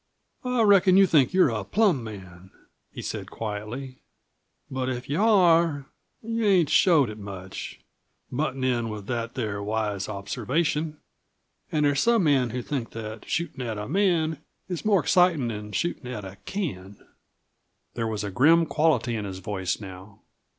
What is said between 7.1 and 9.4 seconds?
it much buttin' in with that